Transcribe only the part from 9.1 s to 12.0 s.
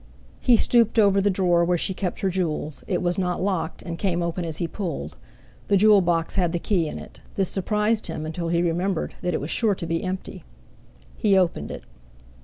that it was sure to be empty. He opened it.